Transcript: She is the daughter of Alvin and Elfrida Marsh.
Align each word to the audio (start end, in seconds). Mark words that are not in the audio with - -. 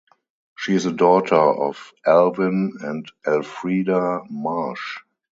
She 0.57 0.73
is 0.73 0.85
the 0.85 0.93
daughter 0.93 1.35
of 1.35 1.93
Alvin 2.07 2.71
and 2.81 3.05
Elfrida 3.27 4.21
Marsh. 4.31 4.97